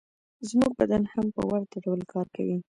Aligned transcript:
زموږ 0.49 0.71
بدن 0.79 1.03
هم 1.13 1.25
په 1.35 1.41
ورته 1.49 1.75
ډول 1.85 2.01
کار 2.13 2.25
کوي 2.35 2.57